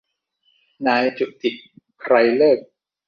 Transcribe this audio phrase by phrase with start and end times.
[0.87, 1.51] นายจุติ
[2.01, 2.67] ไกรฤกษ์